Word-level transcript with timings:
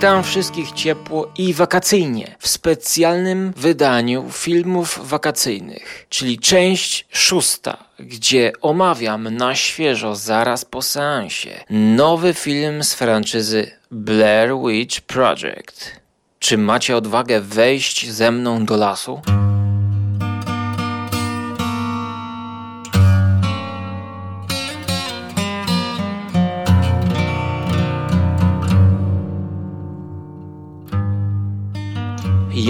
Witam 0.00 0.22
wszystkich 0.22 0.72
ciepło 0.72 1.32
i 1.38 1.54
wakacyjnie 1.54 2.36
w 2.38 2.48
specjalnym 2.48 3.52
wydaniu 3.56 4.30
filmów 4.32 5.08
wakacyjnych, 5.08 6.06
czyli 6.08 6.38
część 6.38 7.06
szósta, 7.12 7.76
gdzie 7.98 8.52
omawiam 8.60 9.36
na 9.36 9.54
świeżo, 9.54 10.14
zaraz 10.14 10.64
po 10.64 10.82
seansie, 10.82 11.64
nowy 11.70 12.34
film 12.34 12.84
z 12.84 12.94
franczyzy 12.94 13.70
Blair 13.90 14.50
Witch 14.66 15.00
Project. 15.00 15.92
Czy 16.38 16.58
macie 16.58 16.96
odwagę 16.96 17.40
wejść 17.40 18.10
ze 18.10 18.30
mną 18.30 18.64
do 18.64 18.76
lasu? 18.76 19.20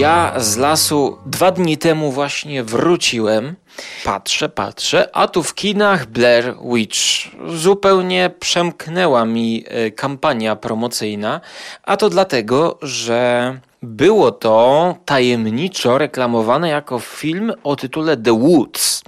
Ja 0.01 0.33
z 0.37 0.57
lasu 0.57 1.17
dwa 1.25 1.51
dni 1.51 1.77
temu 1.77 2.11
właśnie 2.11 2.63
wróciłem. 2.63 3.55
Patrzę, 4.03 4.49
patrzę, 4.49 5.09
a 5.13 5.27
tu 5.27 5.43
w 5.43 5.53
kinach 5.53 6.05
Blair 6.05 6.55
Witch. 6.73 6.99
Zupełnie 7.47 8.31
przemknęła 8.39 9.25
mi 9.25 9.63
e, 9.67 9.91
kampania 9.91 10.55
promocyjna, 10.55 11.41
a 11.83 11.97
to 11.97 12.09
dlatego, 12.09 12.77
że 12.81 13.59
było 13.81 14.31
to 14.31 14.95
tajemniczo 15.05 15.97
reklamowane 15.97 16.69
jako 16.69 16.99
film 16.99 17.53
o 17.63 17.75
tytule 17.75 18.17
The 18.17 18.39
Woods. 18.39 19.03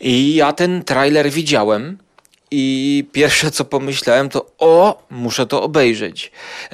I 0.00 0.34
ja 0.34 0.52
ten 0.52 0.84
trailer 0.84 1.30
widziałem. 1.30 1.98
I 2.50 3.04
pierwsze 3.12 3.50
co 3.50 3.64
pomyślałem 3.64 4.28
to 4.28 4.46
o, 4.58 5.02
muszę 5.10 5.46
to 5.46 5.62
obejrzeć. 5.62 6.32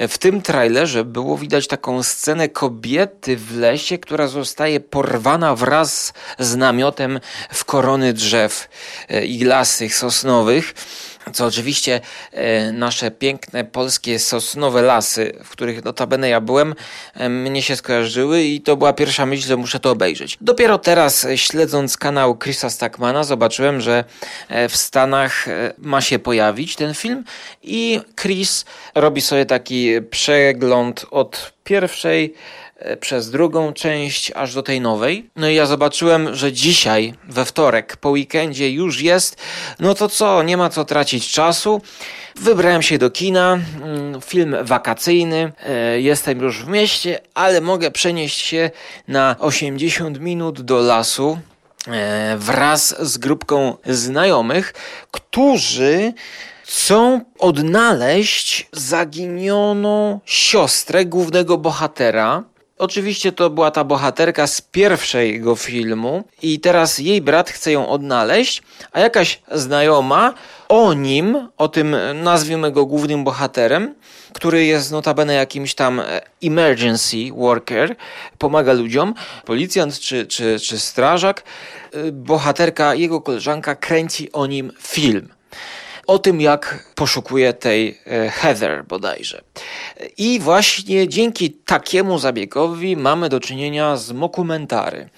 W 0.08 0.18
tym 0.18 0.42
trailerze 0.42 1.04
było 1.04 1.38
widać 1.38 1.66
taką 1.66 2.02
scenę 2.02 2.48
kobiety 2.48 3.36
w 3.36 3.56
lesie, 3.56 3.98
która 3.98 4.26
zostaje 4.26 4.80
porwana 4.80 5.54
wraz 5.54 6.12
z 6.38 6.56
namiotem 6.56 7.20
w 7.50 7.64
korony 7.64 8.12
drzew 8.12 8.68
e, 9.08 9.24
i 9.24 9.44
lasych 9.44 9.96
sosnowych 9.96 10.74
co 11.32 11.46
oczywiście 11.46 12.00
e, 12.32 12.72
nasze 12.72 13.10
piękne 13.10 13.64
polskie 13.64 14.18
sosnowe 14.18 14.82
lasy, 14.82 15.32
w 15.44 15.48
których 15.48 15.84
notabene 15.84 16.28
ja 16.28 16.40
byłem, 16.40 16.74
e, 17.14 17.28
mnie 17.28 17.62
się 17.62 17.76
skojarzyły 17.76 18.42
i 18.42 18.60
to 18.60 18.76
była 18.76 18.92
pierwsza 18.92 19.26
myśl, 19.26 19.46
że 19.46 19.56
muszę 19.56 19.80
to 19.80 19.90
obejrzeć. 19.90 20.38
Dopiero 20.40 20.78
teraz, 20.78 21.24
e, 21.24 21.38
śledząc 21.38 21.96
kanał 21.96 22.38
Chrisa 22.38 22.70
Stackmana, 22.70 23.24
zobaczyłem, 23.24 23.80
że 23.80 24.04
w 24.68 24.76
Stanach 24.76 25.46
ma 25.78 26.00
się 26.00 26.18
pojawić 26.18 26.76
ten 26.76 26.94
film 26.94 27.24
i 27.62 28.00
Chris 28.20 28.64
robi 28.94 29.20
sobie 29.20 29.46
taki 29.46 29.90
przegląd 30.10 31.06
od 31.10 31.55
pierwszej 31.66 32.34
E, 32.78 32.96
przez 32.96 33.30
drugą 33.30 33.72
część 33.72 34.32
aż 34.34 34.54
do 34.54 34.62
tej 34.62 34.80
nowej. 34.80 35.30
No 35.36 35.48
i 35.48 35.54
ja 35.54 35.66
zobaczyłem, 35.66 36.34
że 36.34 36.52
dzisiaj, 36.52 37.14
we 37.28 37.44
wtorek, 37.44 37.96
po 37.96 38.10
weekendzie 38.10 38.70
już 38.70 39.00
jest. 39.00 39.36
No 39.80 39.94
to 39.94 40.08
co, 40.08 40.42
nie 40.42 40.56
ma 40.56 40.68
co 40.68 40.84
tracić 40.84 41.30
czasu. 41.30 41.82
Wybrałem 42.34 42.82
się 42.82 42.98
do 42.98 43.10
kina, 43.10 43.58
mm, 43.82 44.20
film 44.20 44.56
wakacyjny. 44.62 45.52
E, 45.66 46.00
jestem 46.00 46.40
już 46.40 46.64
w 46.64 46.68
mieście, 46.68 47.20
ale 47.34 47.60
mogę 47.60 47.90
przenieść 47.90 48.40
się 48.40 48.70
na 49.08 49.36
80 49.38 50.20
minut 50.20 50.60
do 50.60 50.78
lasu 50.80 51.38
e, 51.88 52.36
wraz 52.38 53.08
z 53.10 53.18
grupką 53.18 53.76
znajomych, 53.86 54.74
którzy 55.10 56.12
chcą 56.66 57.20
odnaleźć 57.38 58.68
zaginioną 58.72 60.20
siostrę 60.24 61.04
głównego 61.04 61.58
bohatera. 61.58 62.42
Oczywiście 62.78 63.32
to 63.32 63.50
była 63.50 63.70
ta 63.70 63.84
bohaterka 63.84 64.46
z 64.46 64.60
pierwszego 64.60 65.56
filmu 65.56 66.24
i 66.42 66.60
teraz 66.60 66.98
jej 66.98 67.22
brat 67.22 67.50
chce 67.50 67.72
ją 67.72 67.88
odnaleźć, 67.88 68.62
a 68.92 69.00
jakaś 69.00 69.42
znajoma 69.52 70.34
o 70.68 70.92
nim, 70.92 71.48
o 71.56 71.68
tym 71.68 71.96
nazwijmy 72.14 72.72
go 72.72 72.86
głównym 72.86 73.24
bohaterem, 73.24 73.94
który 74.32 74.64
jest 74.64 74.92
notabene 74.92 75.34
jakimś 75.34 75.74
tam 75.74 76.00
e, 76.00 76.20
emergency 76.42 77.16
worker, 77.32 77.96
pomaga 78.38 78.72
ludziom, 78.72 79.14
policjant 79.44 79.98
czy, 79.98 80.26
czy, 80.26 80.60
czy 80.60 80.78
strażak, 80.78 81.42
e, 81.92 82.12
bohaterka, 82.12 82.94
jego 82.94 83.20
koleżanka 83.20 83.74
kręci 83.74 84.32
o 84.32 84.46
nim 84.46 84.72
film 84.82 85.28
o 86.06 86.18
tym, 86.18 86.40
jak 86.40 86.84
poszukuje 86.94 87.52
tej 87.52 87.98
e, 88.06 88.30
Heather 88.30 88.84
bodajże. 88.84 89.42
I 90.18 90.40
właśnie 90.40 91.08
dzięki 91.08 91.50
takiemu 91.50 92.18
zabiegowi 92.18 92.96
mamy 92.96 93.28
do 93.28 93.40
czynienia 93.40 93.96
z 93.96 94.12
mokumentary. 94.12 95.08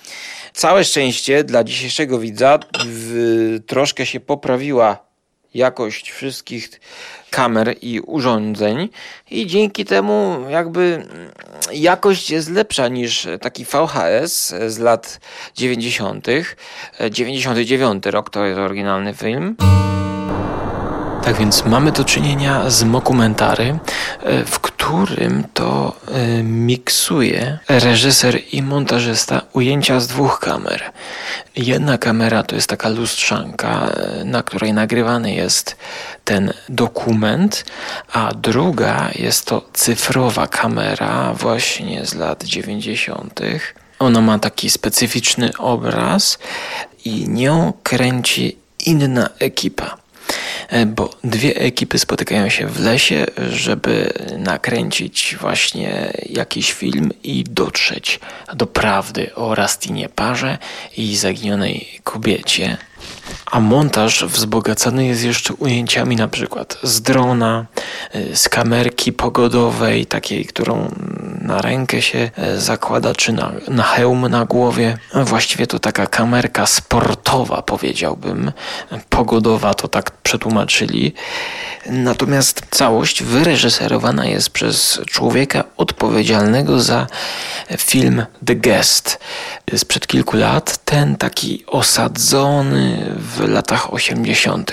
Całe 0.52 0.84
szczęście 0.84 1.44
dla 1.44 1.64
dzisiejszego 1.64 2.18
widza 2.18 2.58
w, 2.86 3.58
troszkę 3.66 4.06
się 4.06 4.20
poprawiła 4.20 5.08
jakość 5.54 6.10
wszystkich 6.10 6.80
kamer 7.30 7.74
i 7.82 8.00
urządzeń 8.00 8.88
i 9.30 9.46
dzięki 9.46 9.84
temu 9.84 10.44
jakby 10.50 11.06
jakość 11.72 12.30
jest 12.30 12.50
lepsza 12.50 12.88
niż 12.88 13.28
taki 13.40 13.64
VHS 13.64 14.54
z 14.66 14.78
lat 14.78 15.20
90. 15.54 16.26
99 17.10 18.06
rok 18.06 18.30
to 18.30 18.44
jest 18.44 18.58
oryginalny 18.58 19.14
film. 19.14 19.56
Tak 21.28 21.36
więc 21.36 21.64
mamy 21.64 21.92
do 21.92 22.04
czynienia 22.04 22.70
z 22.70 22.84
mokumentary, 22.84 23.78
e, 24.22 24.44
w 24.44 24.60
którym 24.60 25.44
to 25.54 25.96
e, 26.08 26.42
miksuje 26.42 27.58
reżyser 27.68 28.40
i 28.52 28.62
montażysta 28.62 29.42
ujęcia 29.52 30.00
z 30.00 30.06
dwóch 30.06 30.40
kamer. 30.40 30.82
Jedna 31.56 31.98
kamera 31.98 32.42
to 32.42 32.54
jest 32.54 32.68
taka 32.68 32.88
lustrzanka, 32.88 33.88
e, 33.88 34.24
na 34.24 34.42
której 34.42 34.72
nagrywany 34.72 35.34
jest 35.34 35.76
ten 36.24 36.52
dokument, 36.68 37.64
a 38.12 38.34
druga 38.34 39.10
jest 39.14 39.46
to 39.46 39.62
cyfrowa 39.72 40.46
kamera 40.46 41.34
właśnie 41.34 42.06
z 42.06 42.14
lat 42.14 42.44
90. 42.44 43.40
Ona 43.98 44.20
ma 44.20 44.38
taki 44.38 44.70
specyficzny 44.70 45.50
obraz 45.58 46.38
i 47.04 47.28
nią 47.28 47.72
kręci 47.82 48.58
inna 48.86 49.28
ekipa. 49.38 50.07
E, 50.68 50.86
bo 50.86 51.10
dwie 51.24 51.56
ekipy 51.56 51.98
spotykają 51.98 52.48
się 52.48 52.66
w 52.66 52.80
lesie, 52.80 53.26
żeby 53.50 54.12
nakręcić 54.38 55.36
właśnie 55.40 56.12
jakiś 56.30 56.72
film 56.72 57.10
i 57.22 57.44
dotrzeć 57.44 58.20
do 58.54 58.66
prawdy 58.66 59.34
o 59.34 59.54
Rastinie 59.54 60.08
Parze 60.08 60.58
i 60.96 61.16
zaginionej 61.16 62.00
kobiecie. 62.04 62.76
A 63.50 63.60
montaż 63.60 64.24
wzbogacany 64.24 65.06
jest 65.06 65.24
jeszcze 65.24 65.54
ujęciami 65.54 66.16
na 66.16 66.28
przykład 66.28 66.78
z 66.82 67.00
drona, 67.00 67.66
e, 68.12 68.36
z 68.36 68.48
kamerki 68.48 69.12
pogodowej, 69.12 70.06
takiej, 70.06 70.44
którą 70.44 70.94
na 71.40 71.62
rękę 71.62 72.02
się 72.02 72.30
e, 72.36 72.60
zakłada, 72.60 73.14
czy 73.14 73.32
na, 73.32 73.52
na 73.68 73.82
hełm 73.82 74.28
na 74.28 74.44
głowie. 74.44 74.98
Właściwie 75.14 75.66
to 75.66 75.78
taka 75.78 76.06
kamerka 76.06 76.66
sportowa, 76.66 77.62
powiedziałbym. 77.62 78.52
Pogodowa 79.08 79.74
to 79.74 79.88
tak 79.88 80.10
przetłumaczyli. 80.10 81.14
Natomiast 81.86 82.62
całość 82.70 83.22
wyreżyserowana 83.22 84.26
jest 84.26 84.50
przez 84.50 85.00
człowieka 85.06 85.64
odpowiedzialnego 85.76 86.80
za 86.80 87.06
film 87.78 88.26
The 88.46 88.54
Guest 88.54 89.18
sprzed 89.76 90.06
kilku 90.06 90.36
lat. 90.36 90.78
Ten 90.84 91.16
taki 91.16 91.64
osadzony 91.66 92.87
w 93.16 93.48
latach 93.48 93.92
80. 93.92 94.72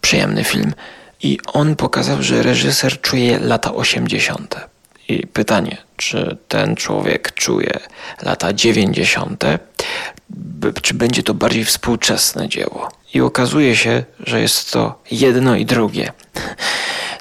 Przyjemny 0.00 0.44
film. 0.44 0.74
I 1.22 1.38
on 1.52 1.76
pokazał, 1.76 2.22
że 2.22 2.42
reżyser 2.42 3.00
czuje 3.00 3.38
lata 3.38 3.74
80. 3.74 4.56
I 5.08 5.26
pytanie, 5.26 5.76
czy 5.96 6.36
ten 6.48 6.76
człowiek 6.76 7.32
czuje 7.34 7.80
lata 8.22 8.52
90., 8.52 9.44
czy 10.82 10.94
będzie 10.94 11.22
to 11.22 11.34
bardziej 11.34 11.64
współczesne 11.64 12.48
dzieło? 12.48 12.88
I 13.14 13.20
okazuje 13.20 13.76
się, 13.76 14.04
że 14.26 14.40
jest 14.40 14.72
to 14.72 15.02
jedno 15.10 15.56
i 15.56 15.66
drugie. 15.66 16.12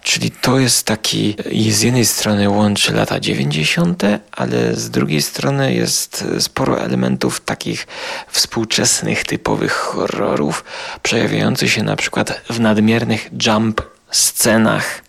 Czyli 0.08 0.32
to 0.32 0.60
jest 0.60 0.86
taki, 0.86 1.36
z 1.70 1.82
jednej 1.82 2.06
strony 2.06 2.50
łączy 2.50 2.94
lata 2.94 3.20
90., 3.20 4.04
ale 4.32 4.76
z 4.76 4.90
drugiej 4.90 5.22
strony 5.22 5.74
jest 5.74 6.26
sporo 6.40 6.82
elementów 6.82 7.40
takich 7.40 7.88
współczesnych, 8.28 9.24
typowych 9.24 9.72
horrorów, 9.72 10.64
przejawiających 11.04 11.72
się 11.72 11.84
na 11.84 11.96
przykład 11.96 12.42
w 12.50 12.60
nadmiernych 12.60 13.30
jump 13.46 13.82
scenach 14.12 15.02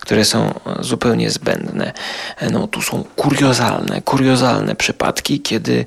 które 0.00 0.24
są 0.24 0.60
zupełnie 0.80 1.30
zbędne. 1.30 1.92
No, 2.52 2.66
tu 2.66 2.82
są 2.82 3.04
kuriozalne, 3.16 4.02
kuriozalne 4.02 4.74
przypadki, 4.74 5.40
kiedy 5.40 5.86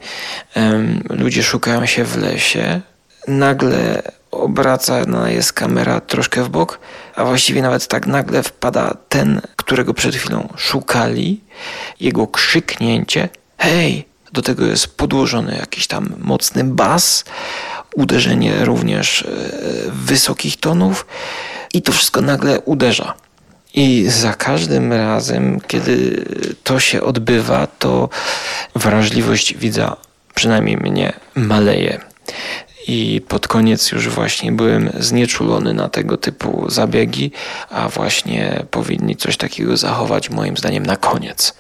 um, 0.56 1.04
ludzie 1.10 1.44
szukają 1.44 1.86
się 1.86 2.06
w 2.06 2.18
lesie, 2.18 2.82
nagle 3.28 4.02
obracana 4.32 5.30
jest 5.30 5.54
kamera 5.54 6.02
troszkę 6.02 6.44
w 6.44 6.50
bok, 6.50 6.80
a 7.16 7.26
właściwie 7.26 7.62
nawet 7.62 7.88
tak 7.88 8.08
nagle 8.08 8.44
wpada 8.44 8.98
ten, 9.10 9.42
którego 9.56 9.94
przed 9.94 10.16
chwilą 10.16 10.50
szukali, 10.58 11.42
jego 12.00 12.28
krzyknięcie 12.28 13.30
hej! 13.60 14.10
Do 14.34 14.42
tego 14.42 14.66
jest 14.66 14.98
podłożony 14.98 15.58
jakiś 15.60 15.88
tam 15.88 16.14
mocny 16.18 16.64
bas, 16.64 17.26
uderzenie 17.96 18.66
również 18.66 19.22
e, 19.22 19.28
wysokich 19.92 20.58
tonów 20.58 21.06
i 21.74 21.82
to 21.82 21.92
wszystko 21.92 22.22
nagle 22.22 22.60
uderza. 22.60 23.14
I 23.74 24.06
za 24.10 24.34
każdym 24.34 24.94
razem, 24.94 25.62
kiedy 25.68 26.26
to 26.64 26.80
się 26.80 27.02
odbywa, 27.02 27.68
to 27.68 28.10
wrażliwość 28.76 29.58
widza, 29.58 29.98
przynajmniej 30.36 30.78
mnie, 30.78 31.14
maleje. 31.36 32.00
I 32.92 33.22
pod 33.28 33.48
koniec 33.48 33.92
już 33.92 34.10
właśnie 34.10 34.52
byłem 34.52 34.90
znieczulony 35.00 35.74
na 35.74 35.90
tego 35.90 36.18
typu 36.18 36.70
zabiegi, 36.70 37.32
a 37.70 37.90
właśnie 37.90 38.66
powinni 38.72 39.16
coś 39.16 39.38
takiego 39.38 39.78
zachować, 39.78 40.30
moim 40.30 40.58
zdaniem, 40.58 40.86
na 40.86 40.96
koniec 40.96 41.54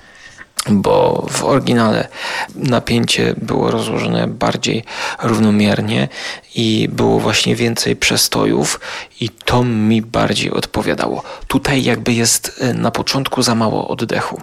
bo 0.68 1.26
w 1.30 1.44
oryginale 1.44 2.08
napięcie 2.56 3.34
było 3.38 3.72
rozłożone 3.72 4.28
bardziej 4.28 4.84
równomiernie 5.24 6.08
i 6.56 6.90
było 6.92 7.20
właśnie 7.20 7.56
więcej 7.56 7.96
przestojów 7.96 8.80
i 9.22 9.30
to 9.30 9.64
mi 9.64 10.02
bardziej 10.02 10.52
odpowiadało. 10.52 11.24
Tutaj 11.48 11.84
jakby 11.84 12.14
jest 12.14 12.60
e, 12.62 12.74
na 12.74 12.92
początku 12.92 13.42
za 13.42 13.56
mało 13.56 13.88
oddechu. 13.88 14.42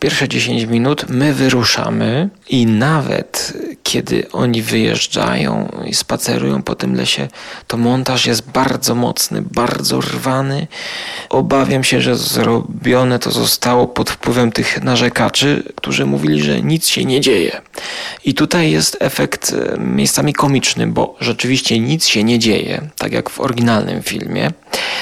Pierwsze 0.00 0.28
10 0.28 0.64
minut 0.64 1.04
my 1.08 1.34
wyruszamy 1.34 2.28
i 2.48 2.66
nawet 2.66 3.52
kiedy 3.82 4.26
oni 4.32 4.62
wyjeżdżają 4.62 5.68
i 5.86 5.94
spacerują 5.94 6.62
po 6.62 6.74
tym 6.74 6.94
lesie, 6.94 7.28
to 7.66 7.76
montaż 7.76 8.26
jest 8.26 8.50
bardzo 8.50 8.94
mocny, 8.94 9.42
bardzo 9.42 10.00
rwany. 10.00 10.66
Obawiam 11.30 11.84
się, 11.84 12.00
że 12.00 12.16
zrobione 12.16 13.18
to 13.18 13.30
zostało 13.30 13.86
pod 13.86 14.10
wpływem 14.10 14.52
tych 14.52 14.82
narzekaczy, 14.82 15.33
którzy 15.74 16.06
mówili, 16.06 16.42
że 16.42 16.62
nic 16.62 16.86
się 16.86 17.04
nie 17.04 17.20
dzieje. 17.20 17.60
I 18.24 18.34
tutaj 18.34 18.70
jest 18.70 18.96
efekt 19.00 19.52
e, 19.52 19.78
miejscami 19.78 20.32
komiczny, 20.32 20.86
bo 20.86 21.16
rzeczywiście 21.20 21.78
nic 21.78 22.06
się 22.06 22.24
nie 22.24 22.38
dzieje, 22.38 22.90
tak 22.96 23.12
jak 23.12 23.30
w 23.30 23.40
oryginalnym 23.40 24.02
filmie. 24.02 24.50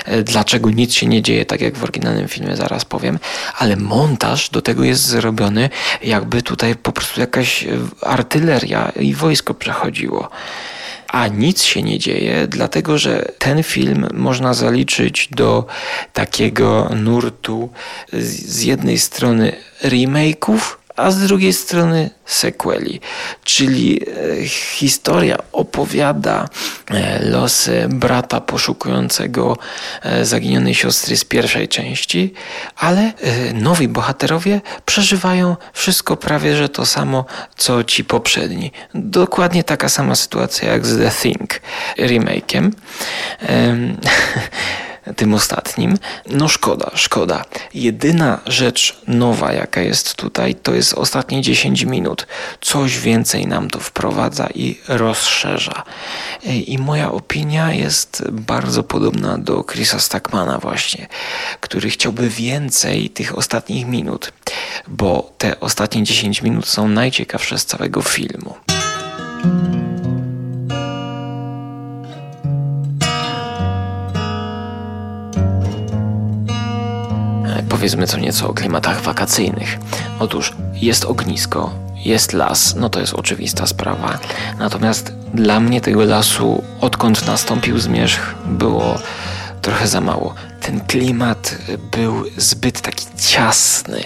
E, 0.04 0.22
dlaczego 0.22 0.70
nic 0.70 0.94
się 0.94 1.06
nie 1.06 1.22
dzieje, 1.22 1.46
tak 1.46 1.60
jak 1.60 1.76
w 1.76 1.82
oryginalnym 1.82 2.28
filmie, 2.28 2.56
zaraz 2.56 2.84
powiem, 2.84 3.18
ale 3.58 3.76
montaż 3.76 4.50
do 4.50 4.62
tego 4.62 4.84
jest 4.84 5.06
zrobiony, 5.06 5.70
jakby 6.02 6.42
tutaj 6.42 6.74
po 6.74 6.92
prostu 6.92 7.20
jakaś 7.20 7.64
e, 7.64 7.68
artyleria 8.00 8.92
i 9.00 9.14
wojsko 9.14 9.54
przechodziło 9.54 10.30
a 11.12 11.28
nic 11.28 11.62
się 11.62 11.82
nie 11.82 11.98
dzieje, 11.98 12.46
dlatego 12.48 12.98
że 12.98 13.32
ten 13.38 13.62
film 13.62 14.06
można 14.14 14.54
zaliczyć 14.54 15.28
do 15.30 15.66
takiego 16.12 16.90
nurtu 16.96 17.70
z 18.12 18.62
jednej 18.62 18.98
strony 18.98 19.52
remake'ów, 19.82 20.60
a 21.02 21.10
z 21.10 21.18
drugiej 21.18 21.52
strony 21.52 22.10
sequeli, 22.26 23.00
czyli 23.44 24.00
e, 24.02 24.48
historia 24.48 25.36
opowiada 25.52 26.48
e, 26.90 27.24
losy 27.24 27.86
brata 27.88 28.40
poszukującego 28.40 29.58
e, 30.02 30.24
zaginionej 30.24 30.74
siostry 30.74 31.16
z 31.16 31.24
pierwszej 31.24 31.68
części, 31.68 32.34
ale 32.76 33.12
nowi 33.54 33.88
bohaterowie 33.88 34.60
przeżywają 34.86 35.56
wszystko 35.72 36.16
prawie 36.16 36.56
że 36.56 36.68
to 36.68 36.86
samo, 36.86 37.24
co 37.56 37.84
ci 37.84 38.04
poprzedni. 38.04 38.72
Dokładnie 38.94 39.64
taka 39.64 39.88
sama 39.88 40.14
sytuacja 40.14 40.72
jak 40.72 40.86
z 40.86 40.98
The 40.98 41.10
Thing 41.22 41.60
remake'iem. 41.98 42.70
tym 45.16 45.34
ostatnim. 45.34 45.98
No 46.26 46.48
szkoda, 46.48 46.90
szkoda. 46.94 47.44
Jedyna 47.74 48.40
rzecz 48.46 48.96
nowa, 49.06 49.52
jaka 49.52 49.80
jest 49.80 50.14
tutaj, 50.14 50.54
to 50.54 50.74
jest 50.74 50.94
ostatnie 50.94 51.42
10 51.42 51.82
minut. 51.82 52.26
Coś 52.60 52.98
więcej 52.98 53.46
nam 53.46 53.70
to 53.70 53.80
wprowadza 53.80 54.48
i 54.54 54.78
rozszerza. 54.88 55.82
I 56.44 56.78
moja 56.78 57.12
opinia 57.12 57.72
jest 57.72 58.22
bardzo 58.30 58.82
podobna 58.82 59.38
do 59.38 59.64
Chrisa 59.64 59.98
Stackmana 59.98 60.58
właśnie, 60.58 61.06
który 61.60 61.90
chciałby 61.90 62.28
więcej 62.28 63.10
tych 63.10 63.38
ostatnich 63.38 63.86
minut, 63.86 64.32
bo 64.88 65.32
te 65.38 65.60
ostatnie 65.60 66.02
10 66.02 66.42
minut 66.42 66.68
są 66.68 66.88
najciekawsze 66.88 67.58
z 67.58 67.66
całego 67.66 68.02
filmu. 68.02 68.54
Powiedzmy 77.82 78.06
co 78.06 78.18
nieco 78.18 78.48
o 78.48 78.54
klimatach 78.54 79.00
wakacyjnych. 79.00 79.78
Otóż 80.18 80.52
jest 80.74 81.04
ognisko, 81.04 81.70
jest 82.04 82.32
las, 82.32 82.74
no 82.74 82.88
to 82.90 83.00
jest 83.00 83.14
oczywista 83.14 83.66
sprawa. 83.66 84.18
Natomiast 84.58 85.12
dla 85.34 85.60
mnie 85.60 85.80
tego 85.80 86.04
lasu, 86.04 86.62
odkąd 86.80 87.26
nastąpił 87.26 87.78
zmierzch, 87.78 88.34
było 88.46 88.98
trochę 89.62 89.88
za 89.88 90.00
mało. 90.00 90.34
Ten 90.62 90.80
klimat 90.80 91.56
był 91.90 92.24
zbyt 92.36 92.80
taki 92.80 93.06
ciasny, 93.18 94.02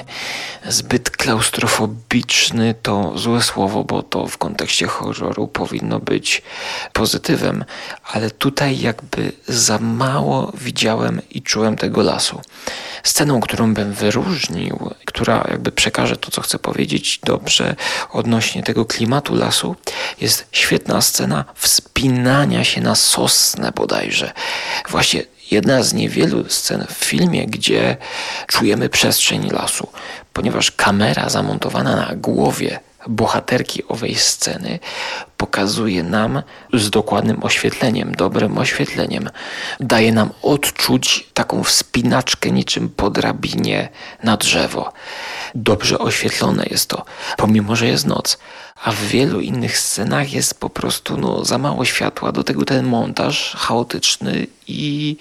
zbyt 0.68 1.10
klaustrofobiczny 1.10 2.74
to 2.82 3.18
złe 3.18 3.42
słowo, 3.42 3.84
bo 3.84 4.02
to 4.02 4.26
w 4.26 4.38
kontekście 4.38 4.86
horroru 4.86 5.48
powinno 5.48 6.00
być 6.00 6.42
pozytywem, 6.92 7.64
ale 8.04 8.30
tutaj 8.30 8.80
jakby 8.80 9.32
za 9.48 9.78
mało 9.78 10.52
widziałem 10.54 11.20
i 11.30 11.42
czułem 11.42 11.76
tego 11.76 12.02
lasu. 12.02 12.40
Sceną, 13.02 13.40
którą 13.40 13.74
bym 13.74 13.92
wyróżnił, 13.92 14.90
która 15.04 15.46
jakby 15.50 15.72
przekaże 15.72 16.16
to, 16.16 16.30
co 16.30 16.40
chcę 16.40 16.58
powiedzieć 16.58 17.20
dobrze 17.24 17.76
odnośnie 18.10 18.62
tego 18.62 18.84
klimatu 18.84 19.34
lasu, 19.34 19.76
jest 20.20 20.46
świetna 20.52 21.00
scena 21.00 21.44
wspinania 21.54 22.64
się 22.64 22.80
na 22.80 22.94
sosnę 22.94 23.72
bodajże. 23.72 24.32
Właśnie 24.88 25.22
jedna 25.50 25.82
z 25.82 25.94
niewielu 25.94 26.44
scen 26.48 26.86
w 26.88 26.92
filmie, 26.92 27.46
gdzie 27.46 27.96
czujemy 28.46 28.88
przestrzeń 28.88 29.50
lasu, 29.50 29.88
ponieważ 30.32 30.70
kamera 30.70 31.28
zamontowana 31.28 31.96
na 31.96 32.16
głowie 32.16 32.80
bohaterki 33.08 33.88
owej 33.88 34.14
sceny 34.14 34.78
pokazuje 35.36 36.02
nam 36.02 36.42
z 36.72 36.90
dokładnym 36.90 37.44
oświetleniem, 37.44 38.14
dobrym 38.14 38.58
oświetleniem, 38.58 39.30
daje 39.80 40.12
nam 40.12 40.30
odczuć 40.42 41.28
taką 41.34 41.64
wspinaczkę 41.64 42.50
niczym 42.50 42.88
po 42.88 43.10
drabinie 43.10 43.88
na 44.22 44.36
drzewo. 44.36 44.92
Dobrze 45.54 45.98
oświetlone 45.98 46.64
jest 46.70 46.88
to, 46.88 47.04
pomimo 47.36 47.76
że 47.76 47.86
jest 47.86 48.06
noc. 48.06 48.38
A 48.84 48.92
w 48.92 49.00
wielu 49.00 49.40
innych 49.40 49.78
scenach 49.78 50.32
jest 50.32 50.60
po 50.60 50.70
prostu 50.70 51.16
no, 51.16 51.44
za 51.44 51.58
mało 51.58 51.84
światła. 51.84 52.32
Do 52.32 52.44
tego 52.44 52.64
ten 52.64 52.86
montaż 52.86 53.56
chaotyczny 53.58 54.46
i. 54.68 55.16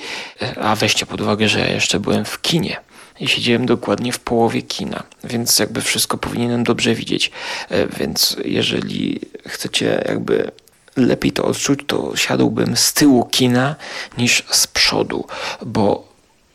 A 0.61 0.75
weźcie 0.75 1.05
pod 1.05 1.21
uwagę, 1.21 1.49
że 1.49 1.59
ja 1.59 1.67
jeszcze 1.67 1.99
byłem 1.99 2.25
w 2.25 2.41
kinie 2.41 2.77
i 3.19 3.27
siedziałem 3.27 3.65
dokładnie 3.65 4.11
w 4.11 4.19
połowie 4.19 4.61
kina, 4.61 5.03
więc 5.23 5.59
jakby 5.59 5.81
wszystko 5.81 6.17
powinienem 6.17 6.63
dobrze 6.63 6.95
widzieć. 6.95 7.31
E, 7.69 7.87
więc 7.87 8.37
jeżeli 8.45 9.19
chcecie 9.47 10.03
jakby 10.07 10.51
lepiej 10.95 11.31
to 11.31 11.45
odczuć, 11.45 11.79
to 11.87 12.15
siadłbym 12.15 12.77
z 12.77 12.93
tyłu 12.93 13.25
kina 13.25 13.75
niż 14.17 14.43
z 14.49 14.67
przodu, 14.67 15.27
bo 15.65 16.07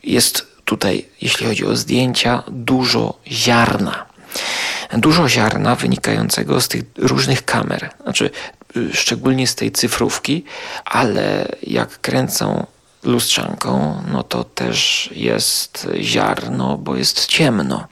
jest 0.03 0.47
tutaj, 0.65 1.05
jeśli 1.21 1.45
chodzi 1.45 1.65
o 1.65 1.75
zdjęcia, 1.75 2.43
dużo 2.47 3.19
ziarna. 3.27 4.05
Dużo 4.97 5.29
ziarna 5.29 5.75
wynikającego 5.75 6.61
z 6.61 6.67
tych 6.67 6.83
różnych 6.97 7.45
kamer, 7.45 7.89
znaczy 8.03 8.29
y, 8.77 8.93
szczególnie 8.93 9.47
z 9.47 9.55
tej 9.55 9.71
cyfrówki, 9.71 10.43
ale 10.85 11.47
jak 11.63 12.01
kręcą 12.01 12.65
lustrzanką, 13.03 14.03
no 14.11 14.23
to 14.23 14.43
też 14.43 15.09
jest 15.15 15.87
ziarno, 16.01 16.77
bo 16.77 16.95
jest 16.95 17.25
ciemno. 17.25 17.87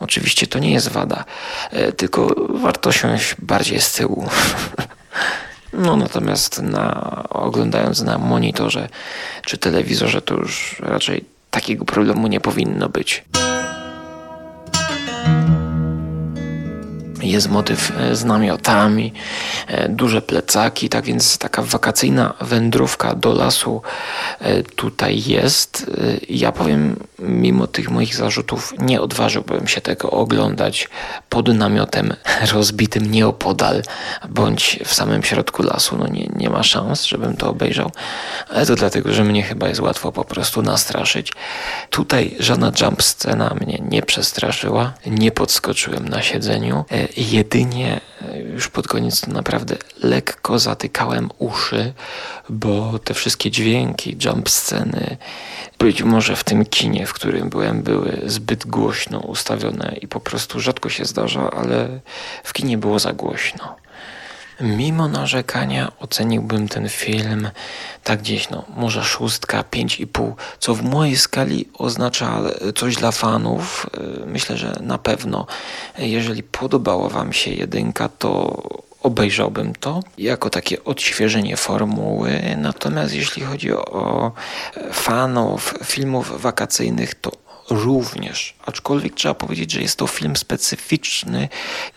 Oczywiście 0.00 0.46
to 0.46 0.58
nie 0.58 0.72
jest 0.72 0.88
wada, 0.88 1.24
e, 1.70 1.92
tylko 1.92 2.34
warto 2.48 2.92
siąść 2.92 3.34
bardziej 3.38 3.80
z 3.80 3.92
tyłu. 3.92 4.28
No 5.72 5.96
natomiast 5.96 6.62
na, 6.62 7.12
oglądając 7.30 8.02
na 8.02 8.18
monitorze 8.18 8.88
czy 9.44 9.58
telewizorze, 9.58 10.22
to 10.22 10.34
już 10.34 10.76
raczej 10.80 11.24
takiego 11.50 11.84
problemu 11.84 12.26
nie 12.26 12.40
powinno 12.40 12.88
być. 12.88 13.24
Jest 17.22 17.48
motyw 17.48 17.92
e, 17.96 18.16
z 18.16 18.24
namiotami, 18.24 19.12
e, 19.66 19.88
duże 19.88 20.22
plecaki, 20.22 20.88
tak 20.88 21.04
więc 21.04 21.38
taka 21.38 21.62
wakacyjna 21.62 22.34
wędrówka 22.40 23.14
do 23.14 23.32
lasu 23.32 23.82
e, 24.40 24.62
tutaj 24.62 25.22
jest. 25.26 25.90
Ja 26.28 26.52
powiem, 26.52 26.96
mimo 27.18 27.66
tych 27.66 27.90
moich 27.90 28.14
zarzutów, 28.14 28.74
nie 28.78 29.00
odważyłbym 29.00 29.68
się 29.68 29.80
tego 29.80 30.10
oglądać 30.10 30.88
pod 31.28 31.48
namiotem 31.48 32.14
rozbitym 32.52 33.10
nieopodal 33.10 33.82
bądź 34.28 34.80
w 34.84 34.94
samym 34.94 35.22
środku 35.22 35.62
lasu. 35.62 35.96
No 35.96 36.06
nie, 36.06 36.28
nie 36.36 36.50
ma 36.50 36.62
szans, 36.62 37.04
żebym 37.04 37.36
to 37.36 37.50
obejrzał, 37.50 37.90
ale 38.50 38.66
to 38.66 38.74
dlatego, 38.74 39.12
że 39.12 39.24
mnie 39.24 39.42
chyba 39.42 39.68
jest 39.68 39.80
łatwo 39.80 40.12
po 40.12 40.24
prostu 40.24 40.62
nastraszyć. 40.62 41.32
Tutaj 41.90 42.36
żadna 42.38 42.72
jump 42.80 43.02
scena 43.02 43.54
mnie 43.60 43.78
nie 43.82 44.02
przestraszyła, 44.02 44.92
nie 45.06 45.30
podskoczyłem 45.30 46.08
na 46.08 46.22
siedzeniu 46.22 46.84
jedynie 47.16 48.00
już 48.54 48.68
pod 48.68 48.88
koniec 48.88 49.20
to 49.20 49.30
naprawdę 49.30 49.76
lekko 50.02 50.58
zatykałem 50.58 51.30
uszy, 51.38 51.92
bo 52.48 52.98
te 52.98 53.14
wszystkie 53.14 53.50
dźwięki, 53.50 54.16
jump 54.24 54.50
sceny, 54.50 55.16
być 55.78 56.02
może 56.02 56.36
w 56.36 56.44
tym 56.44 56.66
kinie, 56.66 57.06
w 57.06 57.12
którym 57.12 57.48
byłem, 57.48 57.82
były 57.82 58.22
zbyt 58.26 58.66
głośno 58.66 59.18
ustawione 59.18 59.96
i 60.00 60.08
po 60.08 60.20
prostu 60.20 60.60
rzadko 60.60 60.88
się 60.88 61.04
zdarza, 61.04 61.50
ale 61.50 62.00
w 62.44 62.52
kinie 62.52 62.78
było 62.78 62.98
za 62.98 63.12
głośno. 63.12 63.76
Mimo 64.60 65.08
narzekania 65.08 65.92
oceniłbym 66.00 66.68
ten 66.68 66.88
film 66.88 67.50
tak 68.04 68.20
gdzieś, 68.20 68.50
no 68.50 68.64
może 68.76 69.04
szóstka, 69.04 69.64
pięć 69.64 70.00
i 70.00 70.06
pół, 70.06 70.36
co 70.58 70.74
w 70.74 70.82
mojej 70.82 71.16
skali 71.16 71.68
oznacza 71.74 72.40
coś 72.74 72.96
dla 72.96 73.12
fanów. 73.12 73.86
E, 74.22 74.26
myślę, 74.26 74.56
że 74.56 74.76
na 74.80 74.98
pewno, 74.98 75.46
jeżeli 75.98 76.42
podobała 76.42 77.08
Wam 77.08 77.32
się 77.32 77.50
jedynka, 77.50 78.08
to 78.08 78.62
obejrzałbym 79.02 79.74
to 79.74 80.00
jako 80.18 80.50
takie 80.50 80.84
odświeżenie 80.84 81.56
formuły. 81.56 82.40
Natomiast 82.56 83.14
jeśli 83.14 83.42
chodzi 83.42 83.72
o 83.72 84.32
fanów 84.92 85.74
filmów 85.84 86.42
wakacyjnych, 86.42 87.14
to 87.14 87.47
również. 87.70 88.54
Aczkolwiek 88.66 89.14
trzeba 89.14 89.34
powiedzieć, 89.34 89.72
że 89.72 89.82
jest 89.82 89.98
to 89.98 90.06
film 90.06 90.36
specyficzny, 90.36 91.48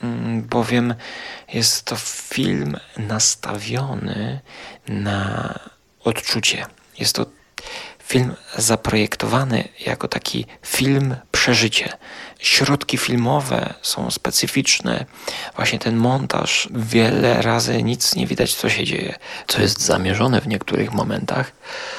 mm, 0.04 0.42
bowiem 0.42 0.96
jest 1.54 1.84
to 1.84 1.96
film 1.96 2.78
nastawiony 2.98 4.40
na 4.88 5.60
odczucie. 6.04 6.66
Jest 7.00 7.16
to 7.16 7.26
film 8.04 8.36
zaprojektowany 8.58 9.68
jako 9.86 10.08
taki 10.08 10.46
film 10.66 11.16
przeżycie. 11.42 11.90
Środki 12.40 12.98
filmowe 12.98 13.74
są 13.82 14.12
specyficzne. 14.12 15.06
Właśnie 15.56 15.80
ten 15.80 15.96
montaż, 15.96 16.70
wiele 16.72 17.42
razy 17.42 17.84
nic 17.84 18.16
nie 18.16 18.28
widać, 18.28 18.56
co 18.56 18.70
się 18.70 18.84
dzieje, 18.84 19.16
co 19.48 19.62
jest 19.62 19.82
zamierzone 19.82 20.42
w 20.42 20.48
niektórych 20.48 20.94
momentach, 20.94 21.52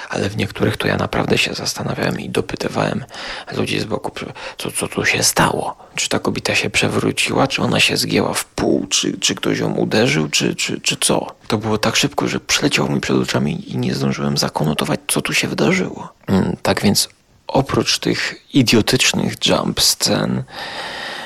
ale 0.09 0.29
w 0.29 0.37
niektórych 0.37 0.77
to 0.77 0.89
ja 0.89 0.97
naprawdę 0.97 1.39
się 1.39 1.55
zastanawiałem 1.55 2.21
i 2.21 2.31
dopytywałem 2.31 3.05
ludzi 3.53 3.81
z 3.81 3.85
boku, 3.85 4.13
co, 4.59 4.71
co 4.71 4.89
tu 4.89 5.05
się 5.05 5.23
stało. 5.23 5.77
Czy 5.95 6.09
ta 6.09 6.19
kobieta 6.19 6.55
się 6.55 6.71
przewróciła, 6.71 7.47
czy 7.47 7.63
ona 7.63 7.81
się 7.81 7.97
zgięła 7.97 8.35
w 8.35 8.45
pół, 8.45 8.87
czy, 8.87 9.19
czy 9.19 9.35
ktoś 9.35 9.59
ją 9.59 9.73
uderzył, 9.73 10.29
czy, 10.29 10.55
czy, 10.55 10.81
czy 10.81 10.97
co. 10.97 11.27
To 11.49 11.59
było 11.59 11.79
tak 11.79 11.97
szybko, 11.97 12.29
że 12.29 12.41
przeleciało 12.41 12.89
mi 12.89 13.01
przed 13.01 13.17
oczami 13.17 13.73
i 13.73 13.79
nie 13.79 13.95
zdążyłem 13.95 14.37
zakonotować, 14.37 15.01
co 15.09 15.23
tu 15.23 15.35
się 15.35 15.49
wydarzyło. 15.49 16.13
Mm, 16.27 16.57
tak 16.63 16.83
więc 16.83 17.09
oprócz 17.53 17.99
tych 17.99 18.35
idiotycznych 18.55 19.47
jump 19.47 19.81
scen, 19.81 20.43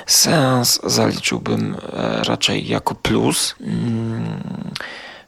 seans 0.06 0.80
zaliczyłbym 0.84 1.76
e, 1.92 2.24
raczej 2.24 2.68
jako 2.68 2.94
plus. 2.94 3.54
Mm, 3.60 4.40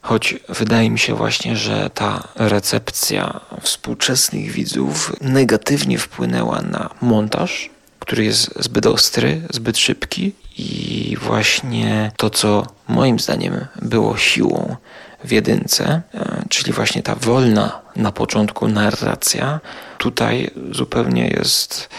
choć 0.01 0.35
wydaje 0.49 0.89
mi 0.89 0.99
się 0.99 1.15
właśnie, 1.15 1.55
że 1.57 1.89
ta 1.93 2.27
recepcja 2.35 3.39
współczesnych 3.61 4.51
widzów 4.51 5.13
negatywnie 5.21 5.97
wpłynęła 5.97 6.61
na 6.61 6.89
montaż, 7.01 7.69
który 7.99 8.23
jest 8.23 8.63
zbyt 8.63 8.85
ostry, 8.85 9.41
zbyt 9.49 9.77
szybki 9.77 10.31
i 10.57 11.17
właśnie 11.21 12.11
to, 12.17 12.29
co 12.29 12.67
moim 12.87 13.19
zdaniem 13.19 13.65
było 13.81 14.17
siłą 14.17 14.75
w 15.23 15.31
jedynce, 15.31 16.01
e, 16.13 16.43
czyli 16.49 16.73
właśnie 16.73 17.03
ta 17.03 17.15
wolna 17.15 17.81
na 17.95 18.11
początku 18.11 18.67
narracja, 18.67 19.59
tutaj 19.97 20.51
zupełnie 20.71 21.27
jest, 21.27 21.89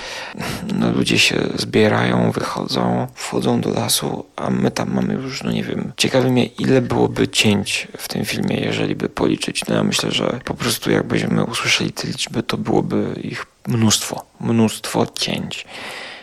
no 0.75 0.91
ludzie 0.93 1.19
się 1.19 1.37
zbierają, 1.57 2.31
wychodzą, 2.31 3.07
wchodzą 3.15 3.61
do 3.61 3.71
lasu, 3.71 4.27
a 4.37 4.51
my 4.51 4.71
tam 4.71 4.95
mamy 4.95 5.15
już, 5.15 5.43
no 5.43 5.53
nie 5.53 5.65
wiem, 5.65 5.93
ciekawi 5.97 6.31
mnie 6.31 6.47
ile 6.47 6.83
byłoby 6.83 7.29
cięć 7.29 7.89
w 7.99 8.09
tym 8.09 8.25
filmie, 8.25 8.57
jeżeli 8.57 8.97
by 8.97 9.09
policzyć. 9.09 9.67
No 9.69 9.75
ja 9.75 9.85
myślę, 9.85 10.11
że 10.11 10.41
po 10.45 10.55
prostu 10.55 10.91
jakbyśmy 10.91 11.45
usłyszeli 11.45 11.93
te 11.93 12.07
liczby, 12.07 12.43
to 12.43 12.57
byłoby 12.57 13.21
ich 13.23 13.47
mnóstwo, 13.69 14.25
mnóstwo 14.41 15.07
cięć. 15.07 15.67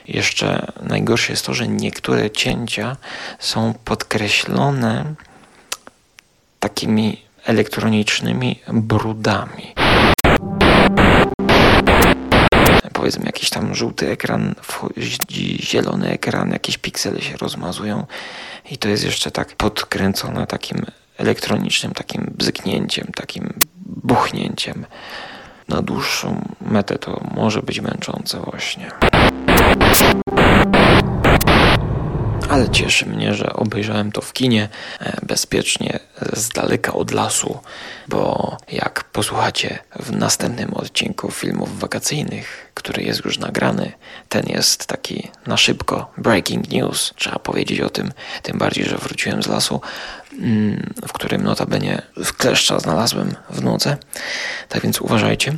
Jeszcze 0.07 0.71
najgorsze 0.83 1.33
jest 1.33 1.45
to, 1.45 1.53
że 1.53 1.67
niektóre 1.67 2.31
cięcia 2.31 2.97
są 3.39 3.73
podkreślone 3.85 5.15
takimi 6.59 7.21
elektronicznymi 7.45 8.59
brudami. 8.73 9.73
Powiedzmy, 12.93 13.25
jakiś 13.25 13.49
tam 13.49 13.75
żółty 13.75 14.09
ekran 14.09 14.55
zielony 15.59 16.09
ekran, 16.09 16.51
jakieś 16.51 16.77
piksele 16.77 17.21
się 17.21 17.37
rozmazują 17.37 18.05
i 18.71 18.77
to 18.77 18.89
jest 18.89 19.03
jeszcze 19.03 19.31
tak 19.31 19.55
podkręcone 19.55 20.47
takim 20.47 20.85
elektronicznym, 21.17 21.93
takim 21.93 22.33
bzyknięciem, 22.37 23.07
takim 23.15 23.53
buchnięciem. 23.85 24.85
Na 25.67 25.81
dłuższą 25.81 26.41
metę 26.61 26.99
to 26.99 27.21
może 27.35 27.61
być 27.61 27.81
męczące 27.81 28.39
właśnie. 28.39 28.91
Ale 32.57 32.69
cieszy 32.69 33.05
mnie, 33.05 33.33
że 33.33 33.53
obejrzałem 33.53 34.11
to 34.11 34.21
w 34.21 34.33
kinie 34.33 34.69
e, 34.99 35.17
bezpiecznie, 35.25 35.99
z 36.33 36.49
daleka 36.49 36.93
od 36.93 37.11
lasu, 37.11 37.59
bo 38.07 38.57
jak 38.71 39.03
posłuchacie 39.03 39.79
w 39.95 40.11
następnym 40.11 40.73
odcinku 40.73 41.31
filmów 41.31 41.79
wakacyjnych, 41.79 42.71
który 42.73 43.03
jest 43.03 43.25
już 43.25 43.39
nagrany, 43.39 43.91
ten 44.29 44.45
jest 44.47 44.85
taki 44.85 45.31
na 45.47 45.57
szybko 45.57 46.11
breaking 46.17 46.69
news, 46.69 47.13
trzeba 47.15 47.39
powiedzieć 47.39 47.81
o 47.81 47.89
tym, 47.89 48.11
tym 48.41 48.57
bardziej, 48.57 48.85
że 48.85 48.97
wróciłem 48.97 49.43
z 49.43 49.47
lasu, 49.47 49.81
mm, 50.39 50.93
w 51.07 51.13
którym 51.13 51.43
notabene 51.43 52.01
w 52.23 52.33
kleszcza 52.33 52.79
znalazłem 52.79 53.35
w 53.49 53.63
nodze, 53.63 53.97
tak 54.69 54.83
więc 54.83 55.01
uważajcie. 55.01 55.57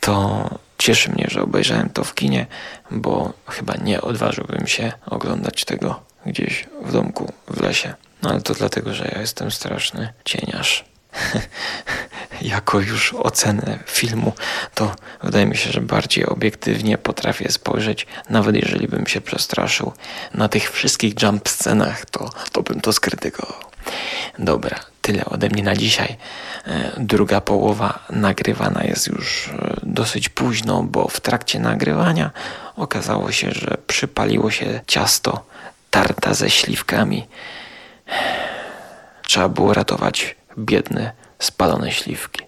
To 0.00 0.50
Cieszy 0.80 1.12
mnie, 1.12 1.26
że 1.30 1.42
obejrzałem 1.42 1.90
to 1.90 2.04
w 2.04 2.14
kinie, 2.14 2.46
bo 2.90 3.32
chyba 3.46 3.74
nie 3.74 4.00
odważyłbym 4.00 4.66
się 4.66 4.92
oglądać 5.06 5.64
tego 5.64 6.00
gdzieś 6.26 6.66
w 6.82 6.92
domku, 6.92 7.32
w 7.48 7.60
lesie. 7.60 7.94
No 8.22 8.30
ale 8.30 8.40
to 8.40 8.54
dlatego, 8.54 8.94
że 8.94 9.10
ja 9.14 9.20
jestem 9.20 9.50
straszny 9.50 10.12
cieniarz. 10.24 10.84
jako 12.42 12.80
już 12.80 13.14
ocenę 13.14 13.78
filmu, 13.86 14.32
to 14.74 14.94
wydaje 15.22 15.46
mi 15.46 15.56
się, 15.56 15.72
że 15.72 15.80
bardziej 15.80 16.26
obiektywnie 16.26 16.98
potrafię 16.98 17.52
spojrzeć, 17.52 18.06
nawet 18.30 18.56
jeżeli 18.56 18.88
bym 18.88 19.06
się 19.06 19.20
przestraszył 19.20 19.92
na 20.34 20.48
tych 20.48 20.70
wszystkich 20.72 21.22
jump 21.22 21.48
scenach, 21.48 22.06
to, 22.06 22.30
to 22.52 22.62
bym 22.62 22.80
to 22.80 22.92
skrytykował. 22.92 23.58
Dobra, 24.38 24.80
tyle 25.10 25.24
ode 25.24 25.48
mnie 25.48 25.62
na 25.62 25.76
dzisiaj. 25.76 26.16
E, 26.66 26.90
druga 26.98 27.40
połowa 27.40 27.98
nagrywana 28.10 28.84
jest 28.84 29.06
już 29.06 29.48
e, 29.48 29.76
dosyć 29.82 30.28
późno, 30.28 30.82
bo 30.82 31.08
w 31.08 31.20
trakcie 31.20 31.60
nagrywania 31.60 32.30
okazało 32.76 33.32
się, 33.32 33.50
że 33.50 33.76
przypaliło 33.86 34.50
się 34.50 34.80
ciasto 34.86 35.44
tarta 35.90 36.34
ze 36.34 36.50
śliwkami. 36.50 37.26
Trzeba 39.22 39.48
było 39.48 39.74
ratować 39.74 40.36
biedne, 40.58 41.12
spalone 41.38 41.92
śliwki. 41.92 42.42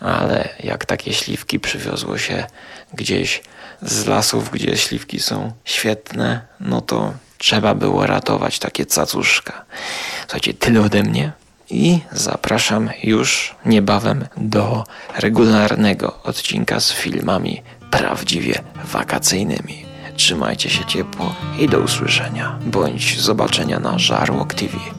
Ale 0.00 0.48
jak 0.64 0.86
takie 0.86 1.14
śliwki 1.14 1.60
przywiozło 1.60 2.18
się 2.18 2.46
gdzieś 2.92 3.42
z 3.82 4.06
lasów, 4.06 4.50
gdzie 4.50 4.76
śliwki 4.76 5.20
są 5.20 5.52
świetne, 5.64 6.40
no 6.60 6.80
to 6.80 7.12
trzeba 7.38 7.74
było 7.74 8.06
ratować 8.06 8.58
takie 8.58 8.86
cacuszka. 8.86 9.64
Słuchajcie, 10.20 10.54
tyle 10.54 10.80
ode 10.80 11.02
mnie 11.02 11.32
i 11.70 12.00
zapraszam 12.12 12.90
już 13.02 13.54
niebawem 13.66 14.24
do 14.36 14.84
regularnego 15.16 16.22
odcinka 16.22 16.80
z 16.80 16.92
filmami 16.92 17.62
prawdziwie 17.90 18.62
wakacyjnymi. 18.92 19.84
Trzymajcie 20.16 20.70
się 20.70 20.84
ciepło 20.84 21.34
i 21.58 21.68
do 21.68 21.78
usłyszenia 21.78 22.58
bądź 22.66 23.20
zobaczenia 23.20 23.80
na 23.80 23.98
Żarłok 23.98 24.54
TV. 24.54 24.97